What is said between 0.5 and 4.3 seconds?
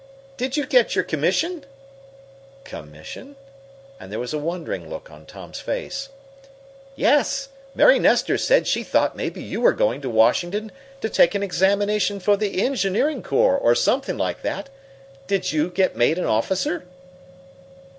you get your commission?" "Commission?" And there